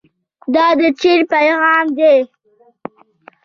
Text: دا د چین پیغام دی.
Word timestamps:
دا 0.53 0.65
د 0.79 0.81
چین 1.01 1.19
پیغام 1.31 1.85
دی. 1.97 2.15